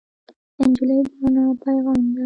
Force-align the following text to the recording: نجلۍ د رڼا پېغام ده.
نجلۍ 0.69 0.99
د 1.07 1.09
رڼا 1.21 1.43
پېغام 1.61 2.01
ده. 2.13 2.19